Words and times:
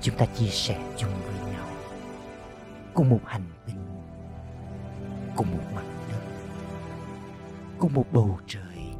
chúng 0.00 0.16
ta 0.16 0.26
chia 0.26 0.48
sẻ 0.48 0.78
chung 0.96 1.10
với 1.26 1.52
nhau. 1.52 1.66
Cùng 2.94 3.08
một 3.08 3.20
hành 3.24 3.44
tinh, 3.66 3.76
cùng 5.36 5.50
một 5.50 5.64
mặt 5.74 5.84
đất, 6.08 6.20
cùng 7.78 7.94
một 7.94 8.06
bầu 8.12 8.38
trời 8.46 8.92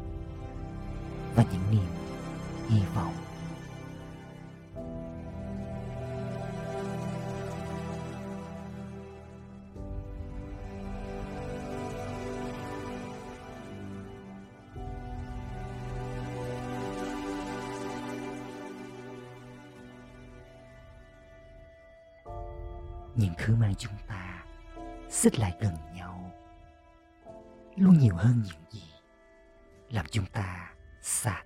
và 1.35 1.45
những 1.53 1.63
niềm 1.71 1.91
hy 2.69 2.81
vọng. 2.95 3.15
Xích 25.29 25.39
lại 25.39 25.53
gần 25.61 25.75
nhau. 25.95 26.33
Luôn 27.77 27.99
nhiều 27.99 28.15
hơn 28.15 28.43
những 28.47 28.63
gì 28.71 28.93
làm 29.91 30.07
chúng 30.11 30.27
ta 30.27 30.73
xa 31.03 31.43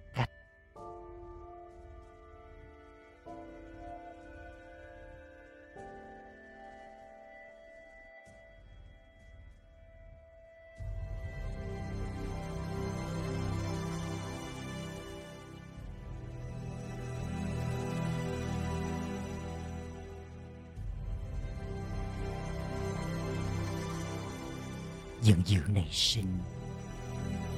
nảy 25.83 25.91
sinh 25.93 26.39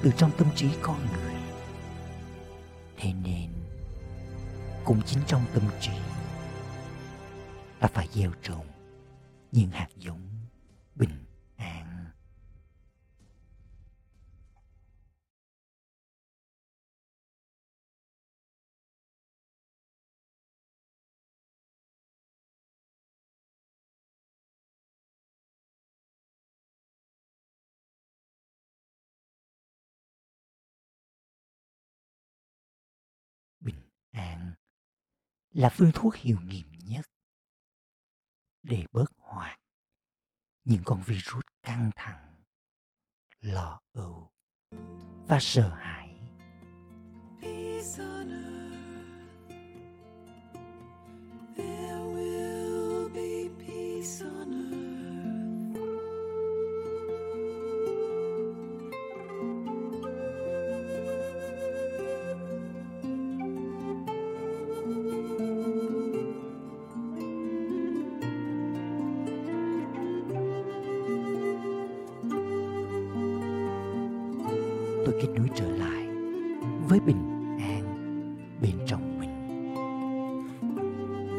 từ 0.01 0.11
trong 0.17 0.31
tâm 0.37 0.47
trí 0.55 0.67
con 0.81 0.99
người. 1.13 1.35
Thế 2.97 3.13
nên, 3.13 3.49
cũng 4.85 5.01
chính 5.01 5.19
trong 5.27 5.45
tâm 5.53 5.63
trí 5.81 5.91
ta 7.79 7.87
phải 7.87 8.07
gieo 8.11 8.31
trồng 8.41 8.65
những 9.51 9.69
hạt 9.69 9.87
giống. 9.97 10.24
Là 35.55 35.69
phương 35.69 35.91
thuốc 35.93 36.15
hiệu 36.15 36.37
nghiệm 36.43 36.71
nhất 36.71 37.05
để 38.63 38.85
bớt 38.91 39.11
hoạt 39.17 39.59
những 40.63 40.81
con 40.85 41.01
virus 41.01 41.43
căng 41.61 41.91
thẳng, 41.95 42.35
lo 43.39 43.81
âu 43.93 44.31
và 45.27 45.37
sợ 45.41 45.69
hãi. 45.69 46.19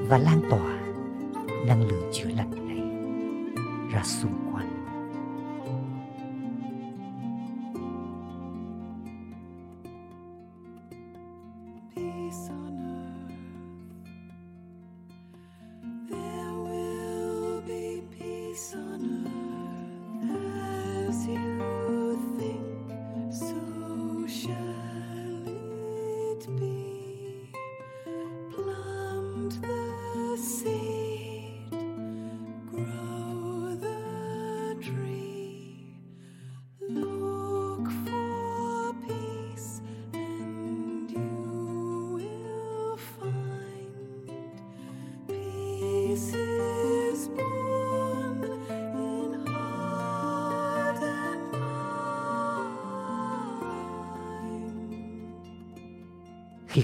Và 0.08 0.18
lan 0.18 0.40
tỏa 0.50 0.78
năng 1.66 1.88
lượng 1.88 2.10
chữa 2.12 2.28
lành 2.36 2.68
này 2.68 2.80
ra 3.92 4.02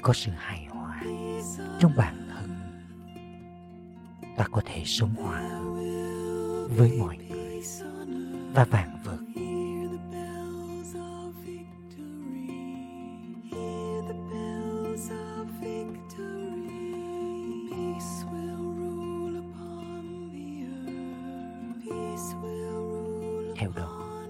có 0.02 0.12
sự 0.12 0.32
hài 0.36 0.66
hòa 0.70 1.02
trong 1.80 1.92
bản 1.96 2.28
thân, 2.30 2.50
ta 4.36 4.44
có 4.52 4.60
thể 4.64 4.82
sống 4.84 5.14
hòa 5.14 5.40
hợp 5.40 6.68
với 6.76 6.92
mọi 6.98 7.16
người 7.16 7.62
và 8.54 8.64
vạn 8.64 9.02
vật. 9.04 9.18
Theo 23.56 23.70
đó, 23.76 24.24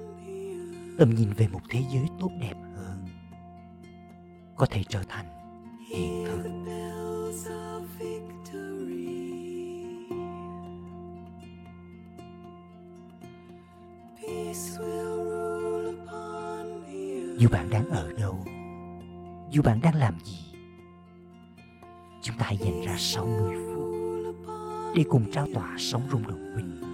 tầm 0.99 1.15
nhìn 1.15 1.33
về 1.33 1.49
một 1.49 1.61
thế 1.71 1.83
giới 1.93 2.07
tốt 2.21 2.31
đẹp 2.41 2.55
hơn 2.77 3.07
có 4.57 4.67
thể 4.67 4.83
trở 4.89 5.03
thành 5.09 5.42
dù 19.63 19.71
bạn 19.71 19.81
đang 19.83 19.95
làm 19.95 20.15
gì 20.25 20.39
chúng 22.23 22.37
ta 22.39 22.47
hãy 22.47 22.57
dành 22.57 22.83
ra 22.87 22.97
60 22.99 23.57
phút 23.75 23.95
để 24.97 25.05
cùng 25.09 25.33
trao 25.33 25.47
tỏa 25.55 25.77
sống 25.79 26.03
rung 26.13 26.23
động 26.29 26.57
mình. 26.57 26.92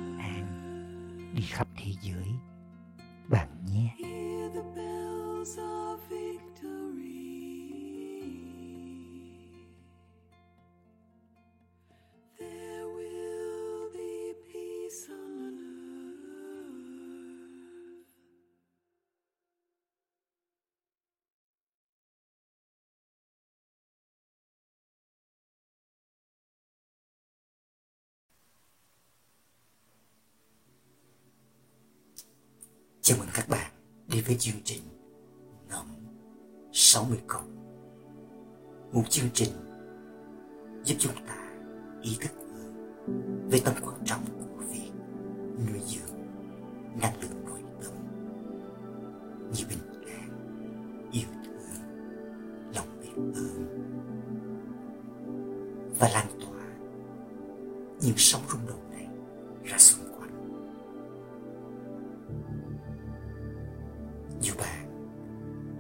Đến 34.47 34.55
với 34.65 34.88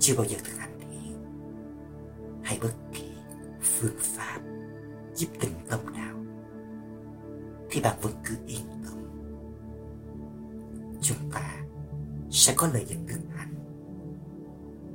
chưa 0.08 0.16
bao 0.16 0.26
giờ 0.26 0.38
thực 0.44 0.58
hành 0.58 0.80
thiền 0.80 1.16
hay 2.42 2.58
bất 2.62 2.72
kỳ 2.92 3.12
phương 3.62 3.96
pháp 3.98 4.40
giúp 5.14 5.28
tình 5.40 5.52
tâm 5.68 5.80
nào, 5.92 6.16
thì 7.70 7.80
bạn 7.80 7.96
vẫn 8.02 8.12
cứ 8.24 8.34
yên 8.46 8.66
tâm. 8.84 8.94
Chúng 11.00 11.30
ta 11.32 11.56
sẽ 12.30 12.54
có 12.56 12.68
lời 12.74 12.84
dẫn 12.88 13.06
thực 13.08 13.20
hành. 13.36 13.54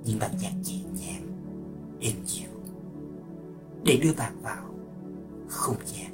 Nhưng 0.06 0.20
bạn 0.20 0.32
nhạc 0.42 0.54
nhẹ 0.64 0.84
nhàng, 0.84 1.28
êm 2.02 2.16
dịu, 2.26 2.50
để 3.84 4.00
đưa 4.04 4.14
bạn 4.18 4.42
vào 4.42 4.76
không 5.50 5.78
gian 5.86 6.13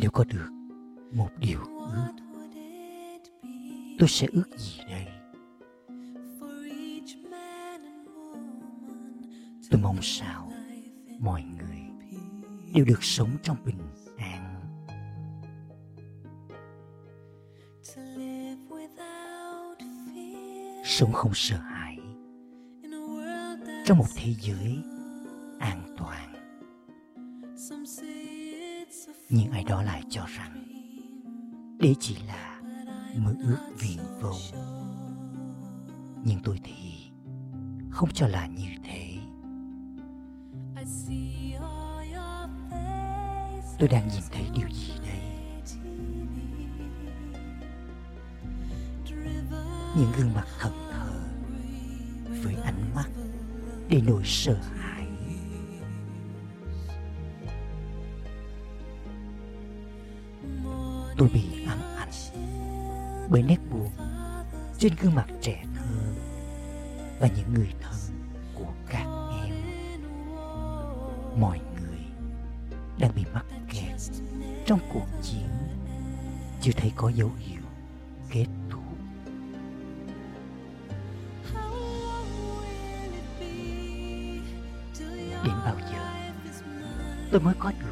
nếu 0.00 0.10
có 0.10 0.24
được 0.24 0.48
một 1.12 1.28
điều 1.38 1.60
ước, 1.60 2.12
tôi 3.98 4.08
sẽ 4.08 4.26
ước 4.32 4.48
gì 4.56 4.80
đây? 4.88 5.06
Tôi 9.70 9.80
mong 9.82 9.98
sao 10.02 10.52
mọi 11.18 11.42
người 11.42 11.80
đều 12.74 12.84
được 12.84 13.04
sống 13.04 13.30
trong 13.42 13.56
bình 13.64 13.78
an. 14.16 14.60
Sống 20.84 21.12
không 21.12 21.32
sợ 21.34 21.56
hãi. 21.56 21.98
Trong 23.86 23.98
một 23.98 24.06
thế 24.16 24.34
giới 24.40 24.82
nhưng 29.30 29.50
ai 29.50 29.64
đó 29.64 29.82
lại 29.82 30.02
cho 30.10 30.26
rằng 30.36 30.64
đấy 31.78 31.96
chỉ 32.00 32.16
là 32.26 32.60
mơ 33.16 33.34
ước 33.42 33.58
viển 33.78 33.98
vông. 34.20 34.40
Nhưng 36.24 36.40
tôi 36.44 36.60
thì 36.64 37.10
không 37.90 38.08
cho 38.14 38.26
là 38.26 38.46
như 38.46 38.68
thế. 38.84 39.16
Tôi 43.78 43.88
đang 43.88 44.08
nhìn 44.08 44.22
thấy 44.32 44.44
điều 44.54 44.68
gì 44.68 44.92
đây? 45.06 45.20
Những 49.96 50.12
gương 50.18 50.34
mặt 50.34 50.46
thần 50.58 50.72
thờ 50.92 51.10
với 52.42 52.54
ánh 52.54 52.94
mắt 52.94 53.08
để 53.88 54.02
nỗi 54.06 54.22
sợ 54.24 54.54
hãi. 54.54 54.79
Tôi 61.20 61.28
bị 61.28 61.64
ám 61.66 61.78
ảnh 61.96 62.08
bởi 63.30 63.42
nét 63.42 63.56
buồn 63.70 63.90
trên 64.78 64.92
gương 65.00 65.14
mặt 65.14 65.26
trẻ 65.40 65.64
thơ 65.76 65.84
và 67.20 67.28
những 67.36 67.54
người 67.54 67.72
thân 67.80 67.94
của 68.54 68.72
các 68.86 69.06
em. 69.44 69.54
Mọi 71.40 71.60
người 71.80 71.98
đang 72.98 73.14
bị 73.14 73.24
mắc 73.34 73.46
kẹt 73.72 74.00
trong 74.66 74.78
cuộc 74.92 75.06
chiến, 75.22 75.48
chưa 76.60 76.72
thấy 76.72 76.92
có 76.96 77.08
dấu 77.08 77.30
hiệu 77.38 77.62
kết 78.30 78.46
thúc. 78.70 78.82
Đến 85.44 85.54
bao 85.64 85.76
giờ 85.92 85.98
tôi 87.30 87.40
mới 87.40 87.54
có 87.58 87.72
được 87.80 87.89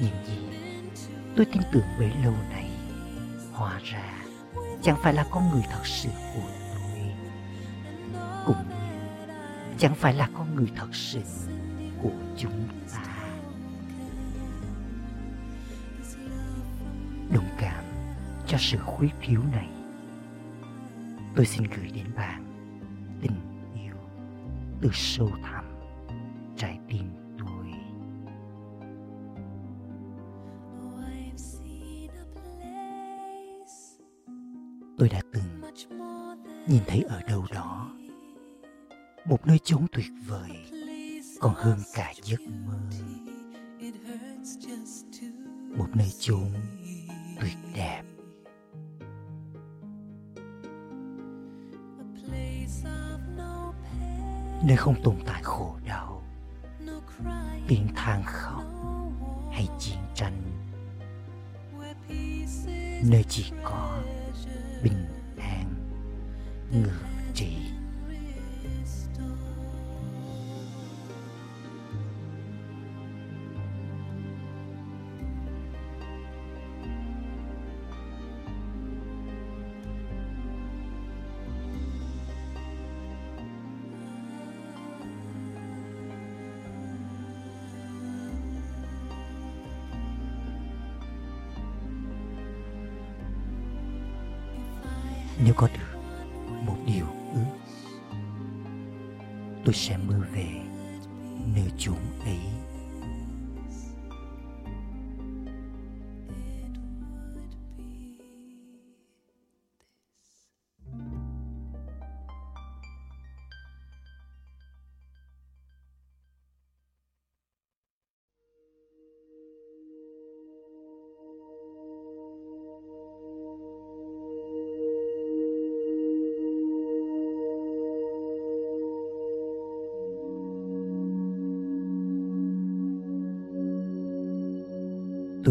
những 0.00 0.26
gì 0.26 0.38
tôi 1.36 1.46
tin 1.46 1.62
tưởng 1.72 1.86
bấy 1.98 2.12
lâu 2.24 2.34
nay, 2.50 2.70
hóa 3.52 3.80
ra 3.84 4.18
chẳng 4.82 4.96
phải 5.02 5.14
là 5.14 5.26
con 5.30 5.50
người 5.50 5.62
thật 5.70 5.86
sự 5.86 6.08
của 6.34 6.48
tôi. 6.74 7.12
Cũng 8.46 8.68
như 8.68 8.74
chẳng 9.78 9.94
phải 9.94 10.14
là 10.14 10.28
con 10.34 10.54
người 10.54 10.72
thật 10.76 10.88
sự 10.94 11.20
của 12.02 12.12
chúng 12.36 12.68
ta. 12.94 13.04
Đồng 17.32 17.48
cảm 17.58 17.84
cho 18.46 18.58
sự 18.60 18.78
khuyết 18.78 19.10
thiếu 19.20 19.42
này. 19.52 19.68
Tôi 21.36 21.46
xin 21.46 21.62
gửi 21.62 21.90
đến 21.94 22.06
bạn 22.16 22.44
tình 23.22 23.36
yêu 23.74 23.94
từ 24.80 24.90
sâu 24.92 25.30
thẳm. 25.42 25.57
nhìn 36.68 36.82
thấy 36.86 37.02
ở 37.08 37.22
đâu 37.22 37.46
đó 37.50 37.90
một 39.24 39.46
nơi 39.46 39.58
chốn 39.64 39.86
tuyệt 39.92 40.06
vời, 40.26 40.50
còn 41.40 41.54
hơn 41.54 41.78
cả 41.94 42.12
giấc 42.22 42.40
mơ. 42.66 42.78
Một 45.76 45.86
nơi 45.94 46.10
chốn 46.18 46.52
tuyệt 47.40 47.56
đẹp. 47.74 48.02
Nơi 54.66 54.76
không 54.76 55.02
tồn 55.04 55.16
tại 55.26 55.42
khổ 55.42 55.76
đau, 55.86 56.24
tiếng 57.68 57.86
than 57.96 58.22
khóc 58.26 58.62
hay 59.52 59.66
chiến 59.78 59.98
tranh. 60.14 60.42
Nơi 63.10 63.24
chỉ 63.28 63.52
có 63.64 63.97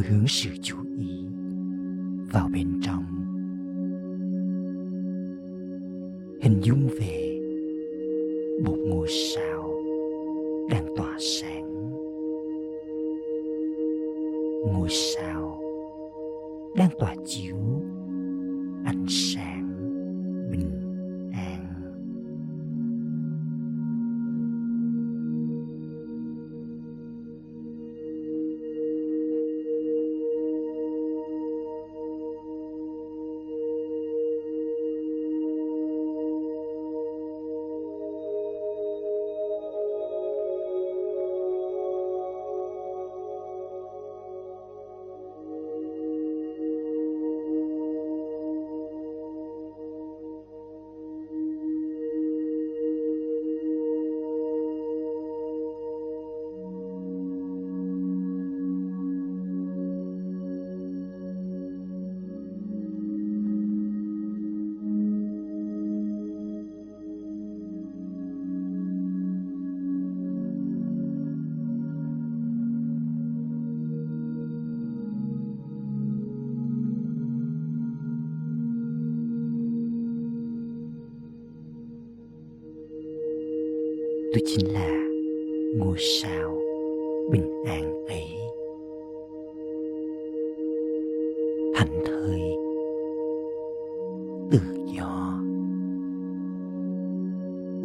Hướng 0.01 0.27
sự 0.27 0.49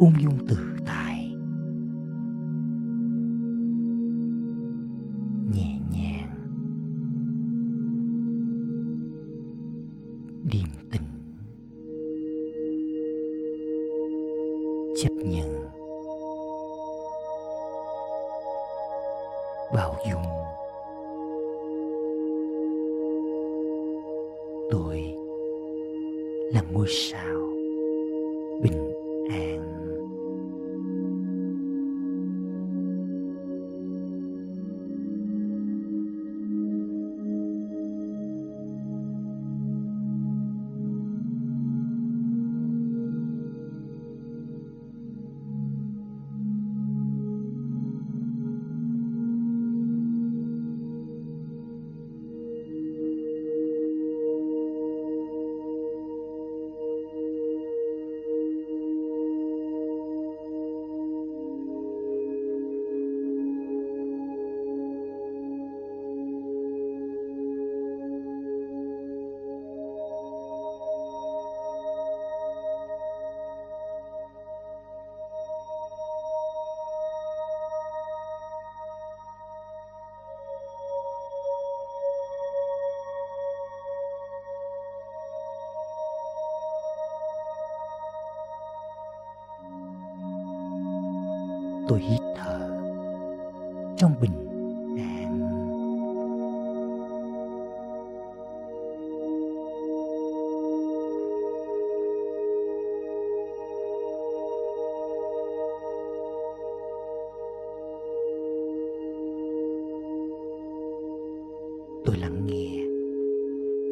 umyung 0.03 0.37
từ 0.47 0.82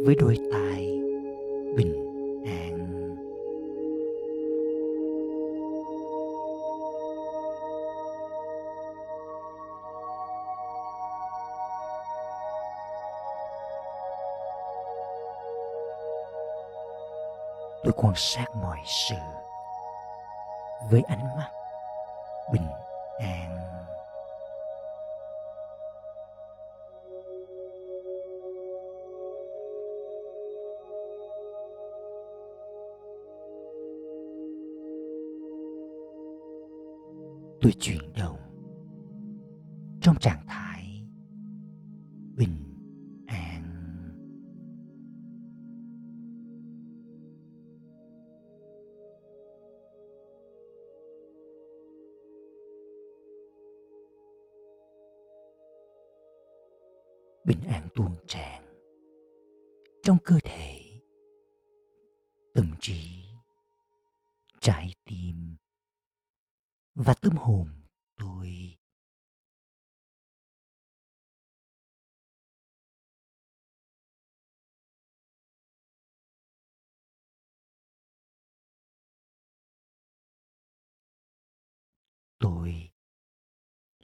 với 0.05 0.15
đôi 0.15 0.37
tai 0.51 0.99
bình 1.75 1.93
an. 2.45 2.87
Tôi 17.83 17.93
quan 17.97 18.13
sát 18.15 18.45
mọi 18.55 18.77
sự 18.85 19.15
với 20.89 21.01
ánh 21.07 21.37
mắt 21.37 21.49
bình 22.53 22.67
an. 23.19 23.50
tôi 37.71 37.81
chuyển 37.81 38.13
động. 38.13 38.37
Trong 40.01 40.15
trạng 40.19 40.47
thái 40.47 40.60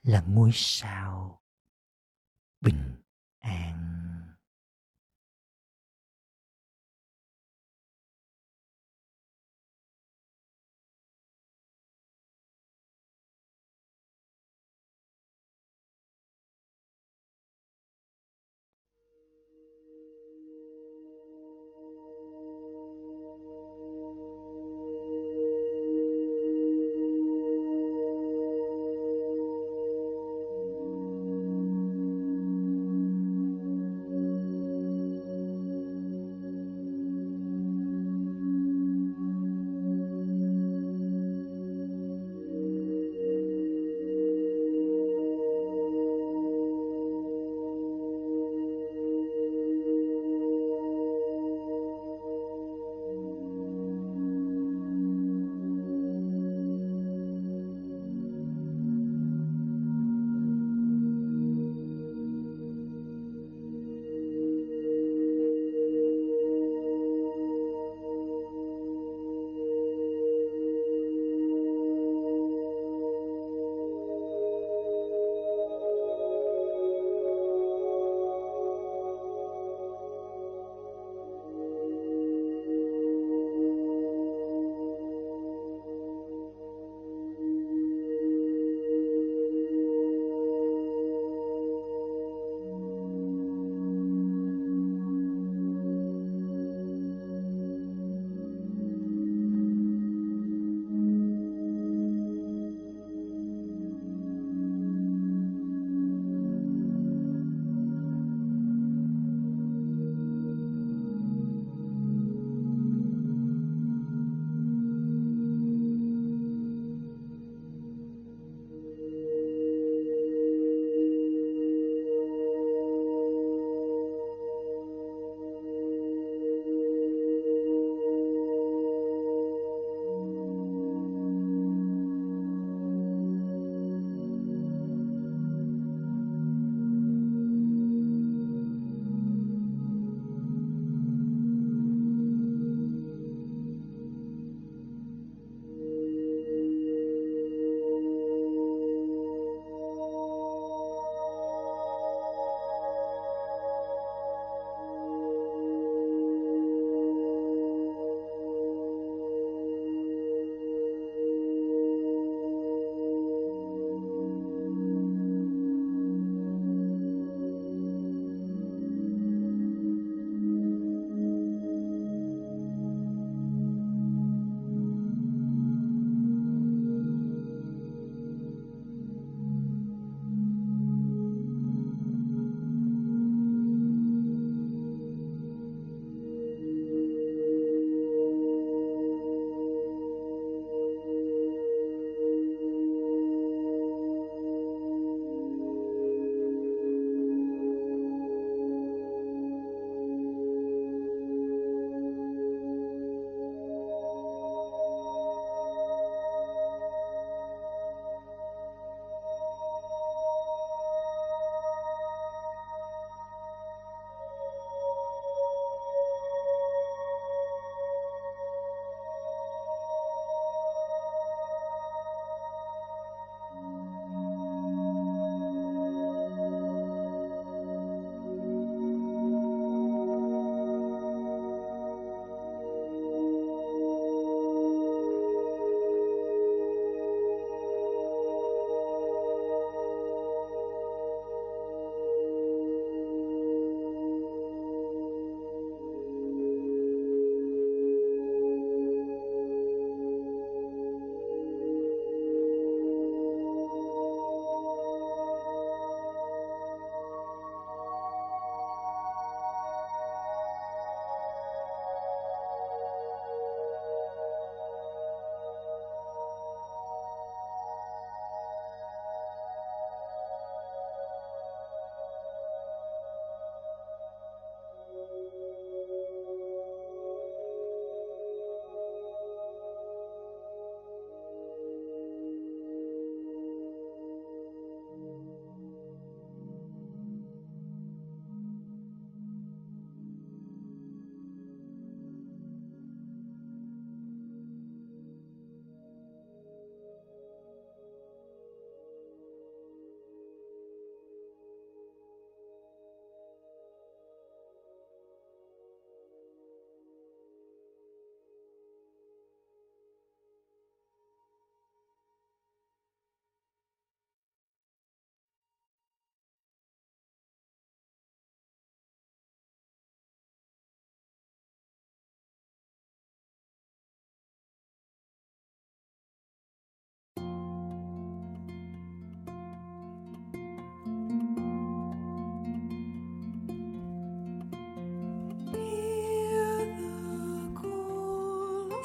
là 0.08 0.24
ngôi 0.28 0.50
sao 0.54 1.42
bình 2.62 2.96
an. 3.40 3.77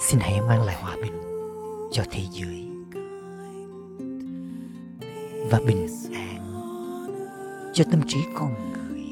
xin 0.02 0.20
hãy 0.20 0.40
mang 0.40 0.62
lại 0.62 0.76
hòa 0.80 0.96
bình 1.02 1.12
cho 1.92 2.02
thế 2.10 2.22
giới 2.32 2.68
và 5.50 5.60
bình 5.66 5.86
an 6.12 6.38
cho 7.74 7.84
tâm 7.90 8.00
trí 8.08 8.18
con 8.34 8.54
người. 8.54 9.02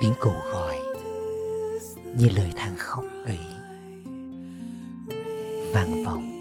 Tiếng 0.00 0.14
cầu 0.20 0.34
gọi 0.52 0.76
như 2.16 2.28
lời 2.36 2.52
than 2.56 2.76
khóc 2.76 3.04
ấy 3.24 3.38
vang 5.74 6.04
vọng 6.04 6.39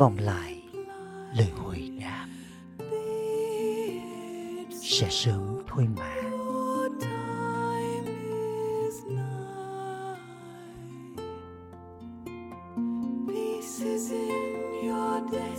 vòng 0.00 0.16
lại, 0.18 0.62
lời 1.36 1.48
hồi 1.56 1.90
đáp. 2.00 2.26
Sẽ 4.82 5.08
sớm 5.10 5.62
thôi 5.66 5.86
mà. 5.96 6.14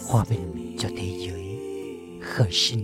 Hòa 0.07 0.25
bình 0.29 0.75
cho 0.79 0.89
thế 0.97 1.17
giới 1.19 1.59
khởi 2.21 2.49
sinh. 2.51 2.80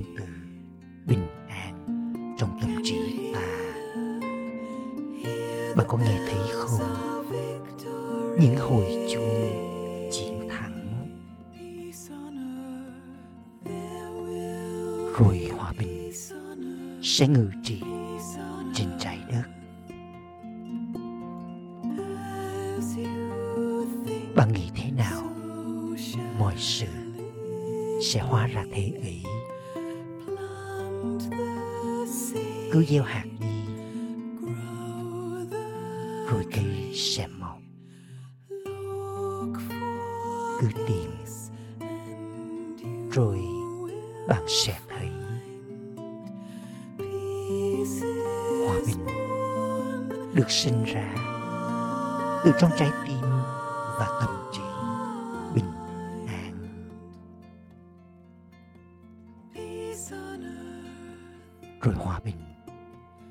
gieo 32.88 33.04
hạt. 33.04 33.37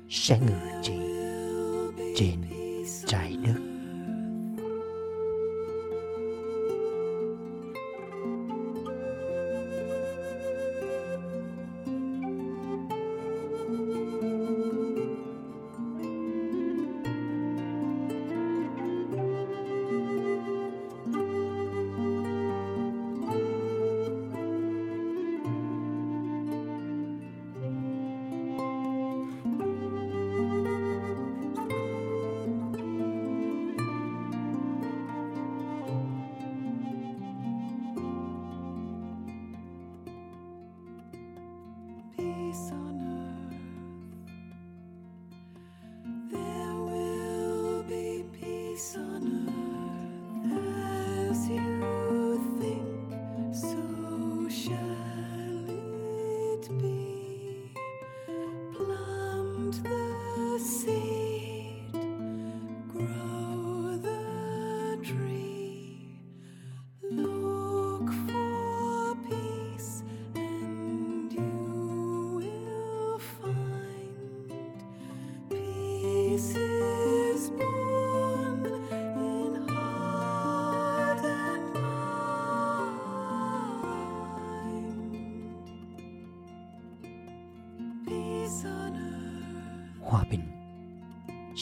sẽ 0.09 0.39
ngự 0.39 0.81
trị 0.83 0.93
trên 2.15 2.41
trái 3.05 3.37
đất. 3.45 3.76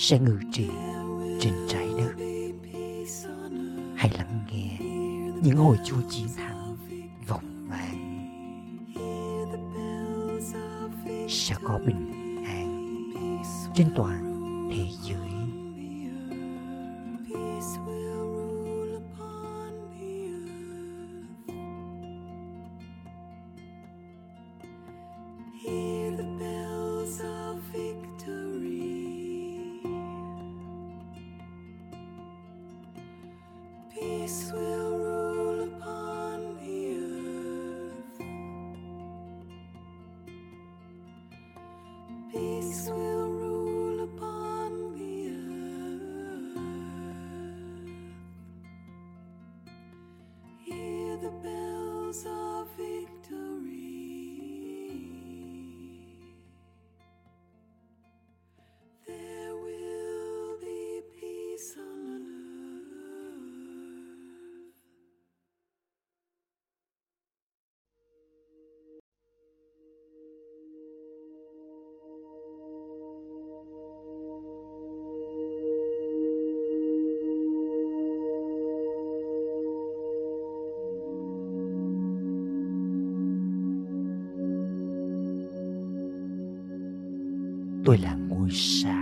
sẽ 0.08 0.20
ngự 0.20 0.40
trị 0.52 0.68
trên 1.40 1.54
trái 1.70 1.88
đất. 1.98 2.26
Hãy 3.96 4.12
lắng 4.18 4.46
nghe 4.52 4.78
những 5.44 5.56
hồi 5.58 5.78
chua 5.86 6.02
chiến 6.10 6.28
tôi 87.86 87.98
là 87.98 88.16
ngôi 88.30 88.50
sao. 88.52 88.95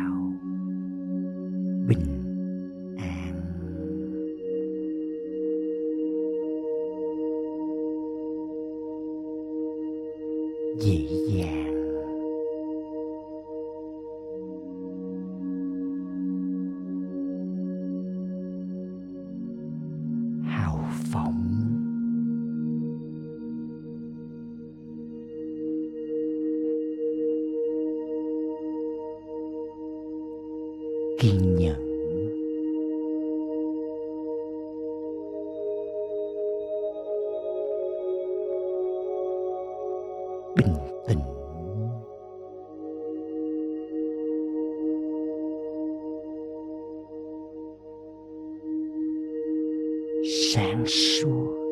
Sáng 50.54 50.84
suốt 50.88 51.63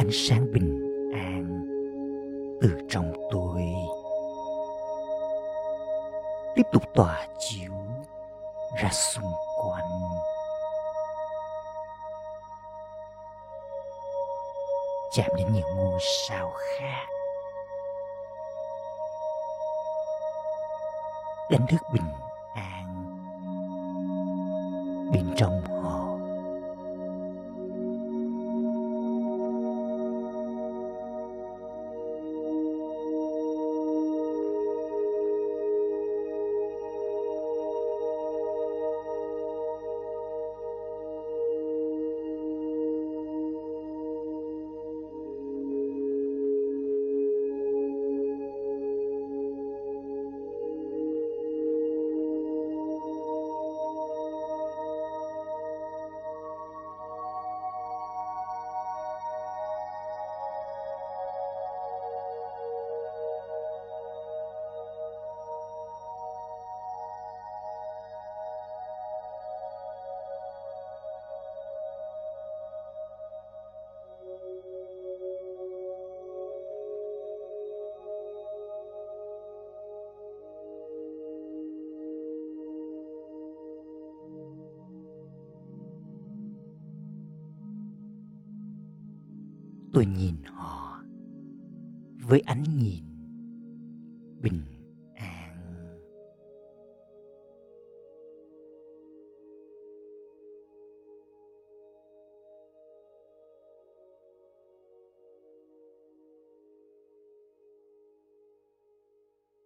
ánh 0.00 0.10
sáng 0.12 0.52
bình 0.52 0.80
an 1.12 1.64
từ 2.60 2.70
trong 2.88 3.12
tôi. 3.30 3.62
Tiếp 6.54 6.62
tục 6.72 6.82
tỏa 6.94 7.26
chiếu 7.38 7.72
ra 8.82 8.90
xung 8.90 9.32
quanh. 9.56 10.00
Chạm 15.12 15.30
đến 15.36 15.46
những 15.52 15.76
ngôi 15.76 15.98
sao 16.28 16.52
khác. 16.54 17.06
Đánh 21.50 21.66
thức 21.68 21.80
bình 21.92 22.12
an. 22.54 22.89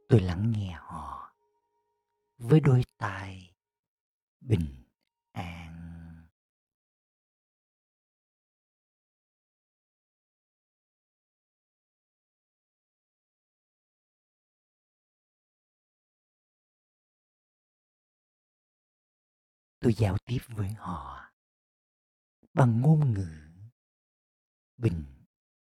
Tôi 0.08 0.20
lắng 0.20 0.52
nghe 0.56 0.72
họ 0.72 1.32
với 2.38 2.60
đôi 2.60 2.82
tai 2.98 3.54
bình 4.40 4.84
an. 5.32 5.74
Tôi 19.80 19.94
giao 19.94 20.16
tiếp 20.26 20.38
với 20.48 20.68
họ 20.68 21.30
bằng 22.54 22.80
ngôn 22.80 23.14
ngữ 23.14 23.28
bình 24.76 25.04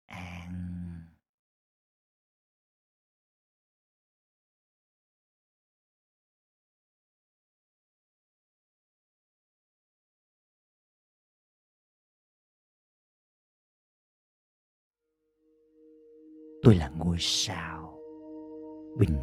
an. 0.07 0.70
Tôi 16.63 16.75
là 16.75 16.91
ngôi 16.99 17.17
sao 17.19 17.99
bình 18.97 19.17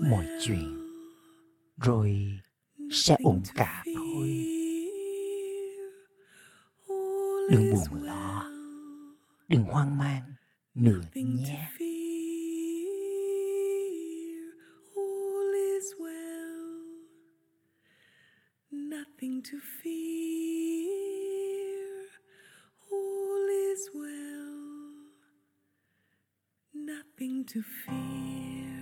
mọi 0.00 0.26
chuyện 0.40 0.78
rồi 1.76 2.38
sẽ 2.90 3.16
ổn 3.22 3.42
cả 3.54 3.84
thôi 3.94 4.28
đừng 7.50 7.72
buồn 7.72 8.02
lo 8.02 8.50
đừng 9.48 9.62
hoang 9.62 9.98
mang 9.98 10.22
nữa 10.74 11.00
nhé 11.14 11.70
Nothing 19.24 19.42
to 19.42 19.58
fear, 19.82 20.78
all 22.92 23.48
is 23.48 23.88
well. 23.94 24.60
Nothing 26.74 27.44
to 27.44 27.62
fear. 27.86 28.73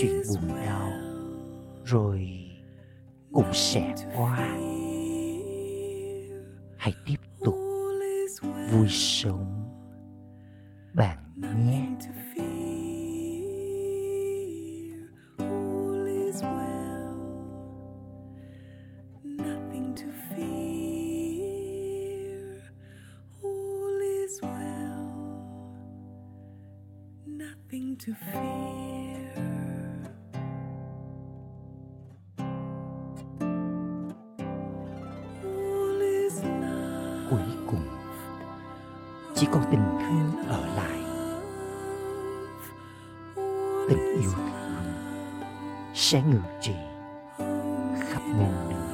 Chuyện 0.00 0.22
buồn 0.28 0.56
đau 0.66 0.90
rồi 1.84 2.28
cũng 3.32 3.52
sẽ 3.52 3.94
qua. 4.16 4.36
Hãy 6.78 6.94
tiếp 7.06 7.16
tục 7.44 7.54
vui 8.72 8.86
sống 8.88 9.62
bạn 10.94 11.18
nhé. 11.66 11.75
Chỉ 39.36 39.46
còn 39.52 39.62
tình 39.70 39.80
thương 40.00 40.48
ở 40.48 40.66
lại. 40.76 41.00
Tình 43.88 44.20
yêu 44.20 44.30
thương 44.36 44.84
sẽ 45.94 46.22
ngự 46.22 46.40
trị 46.60 46.74
khắp 48.08 48.22
muôn 48.26 48.52
nơi. 48.70 48.85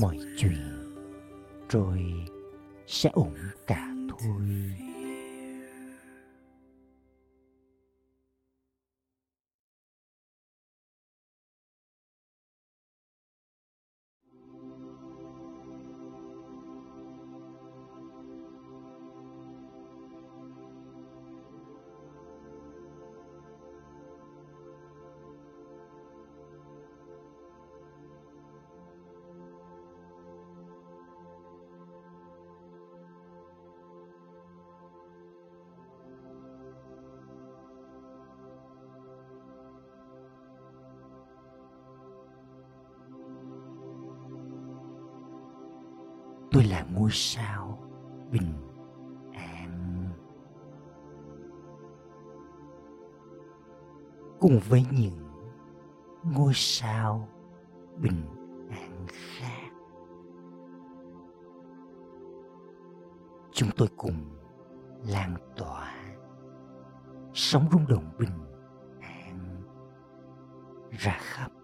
Mọi 0.00 0.18
chuyện 0.36 0.88
rồi 1.70 1.98
sẽ 2.86 3.10
ổn 3.12 3.34
cả. 3.66 3.87
Ngôi 47.08 47.14
sao 47.14 47.78
bình 48.30 48.54
an. 49.32 50.08
Cùng 54.40 54.60
với 54.68 54.86
những 54.90 55.28
ngôi 56.22 56.52
sao 56.54 57.28
bình 57.96 58.26
an 58.70 59.06
khác, 59.08 59.70
chúng 63.52 63.68
tôi 63.76 63.88
cùng 63.96 64.24
lan 65.06 65.36
tỏa 65.56 65.94
sóng 67.34 67.68
rung 67.72 67.86
động 67.88 68.10
bình 68.18 68.38
an 69.00 69.62
ra 70.90 71.18
khắp 71.20 71.57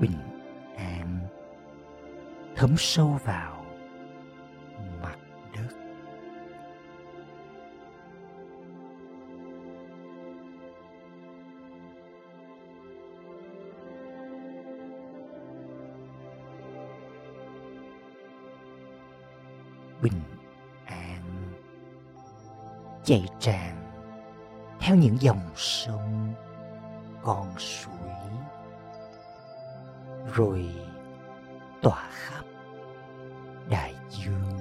bình 0.00 0.18
an, 0.76 1.18
thấm 2.56 2.74
sâu 2.78 3.18
vào 3.24 3.64
mặt 5.02 5.16
đất. 5.52 5.68
Bình 20.02 20.12
an, 20.84 21.22
chạy 23.04 23.24
tràn 23.40 23.76
theo 24.80 24.96
những 24.96 25.16
dòng 25.20 25.50
sông 25.56 26.34
con 27.22 27.58
suối 27.58 27.99
rồi 30.34 30.74
tỏa 31.82 32.08
khắp 32.10 32.44
đại 33.70 33.94
dương. 34.08 34.60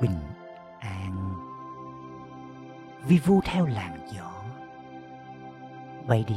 Bình 0.00 0.20
an. 0.80 1.34
Vi 3.06 3.18
vu 3.18 3.40
theo 3.44 3.66
làn 3.66 4.06
gió 4.12 4.30
bay 6.06 6.24
đi 6.28 6.36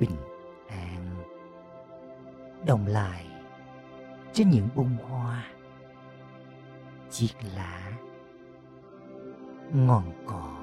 bình 0.00 0.16
an. 0.68 1.24
Đồng 2.66 2.86
lại 2.86 3.26
trên 4.32 4.50
những 4.50 4.68
bông 4.74 4.96
hoa, 5.08 5.44
chiếc 7.10 7.34
lá, 7.56 7.92
ngọn 9.72 10.12
cỏ. 10.26 10.56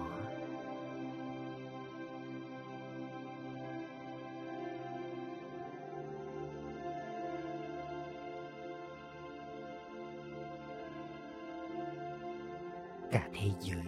Cả 13.11 13.29
thế 13.33 13.51
giới 13.59 13.83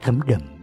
thấm 0.00 0.20
đậm 0.26 0.53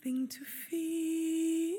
nothing 0.00 0.28
to 0.28 0.44
fear. 0.70 1.76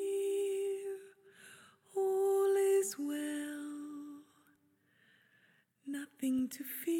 All 1.97 2.55
is 2.79 2.95
well, 2.99 4.21
nothing 5.87 6.47
to 6.49 6.63
fear. 6.85 6.91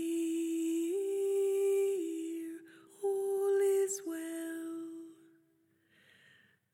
All 3.03 3.59
is 3.83 4.01
well, 4.07 4.89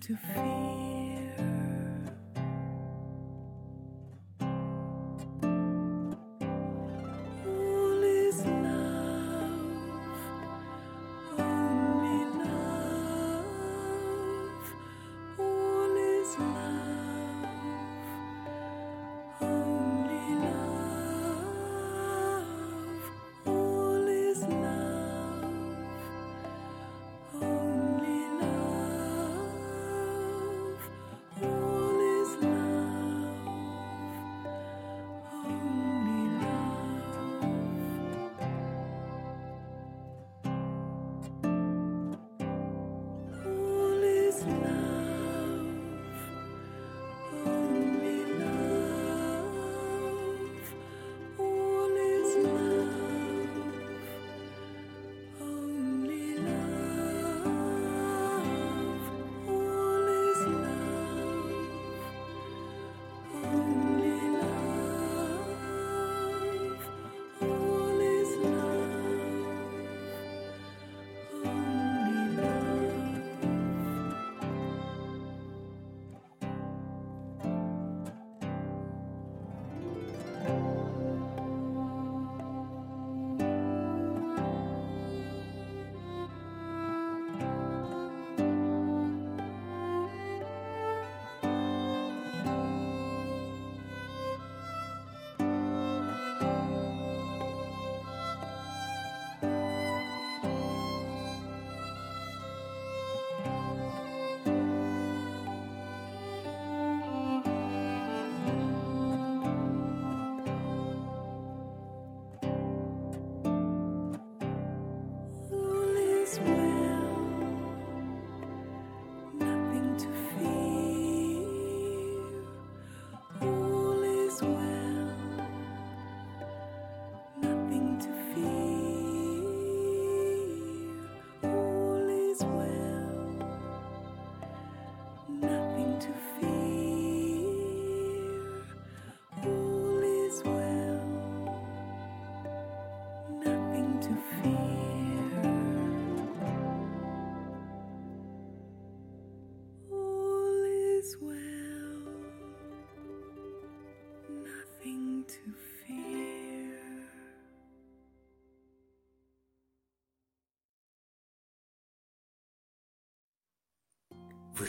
to 0.00 0.16
feel. 0.16 0.97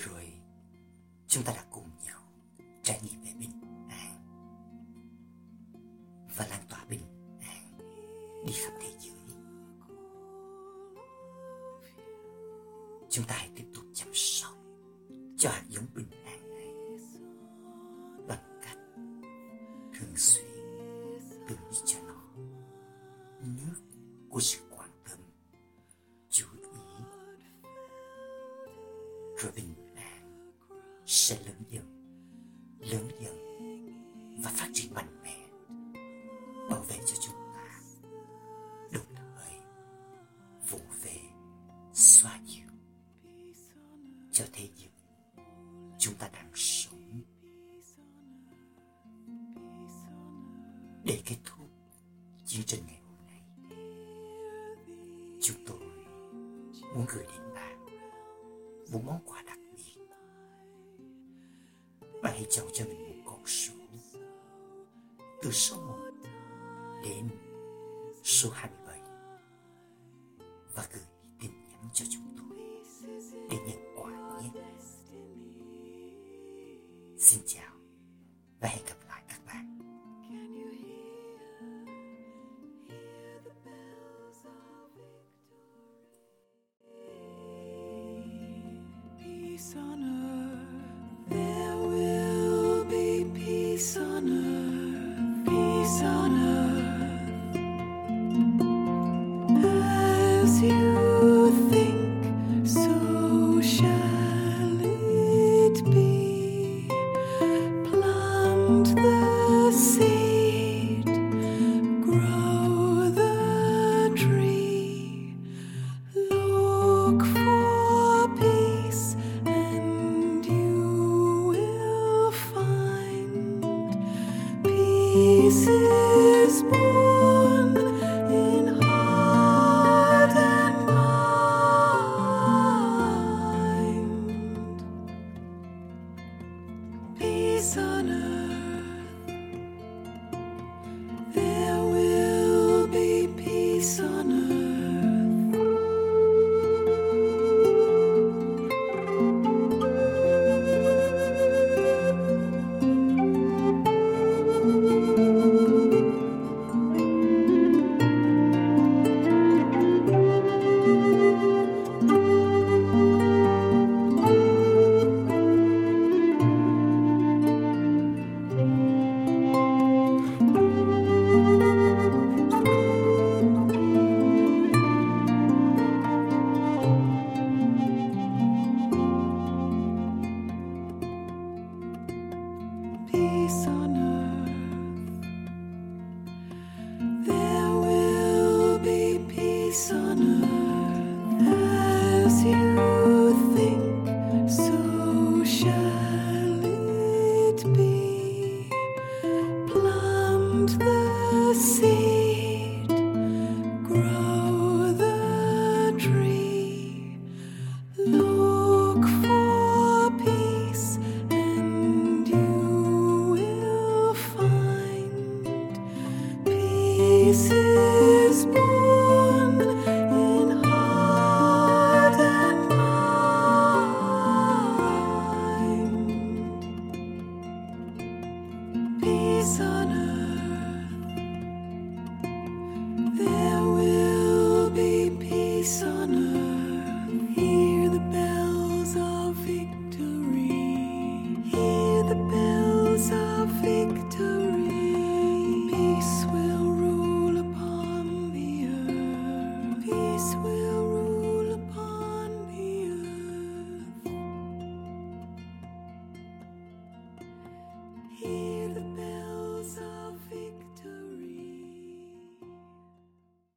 rồi. 0.06 0.34
Chúng 1.28 1.43
ta 1.43 1.54
đã 1.54 1.64
cố 1.72 1.78
thế 44.60 44.70
giới 44.76 44.89
chúng 45.97 46.14
ta 46.14 46.30
đang 46.34 46.51